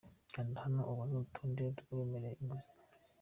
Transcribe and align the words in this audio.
Kanda 0.33 0.57
hano 0.65 0.81
ubone 0.91 1.11
urutonde 1.15 1.61
rw’abemerewe 1.81 2.35
inguzanyo. 2.41 2.81